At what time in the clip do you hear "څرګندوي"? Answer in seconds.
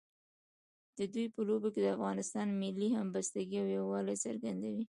4.25-4.83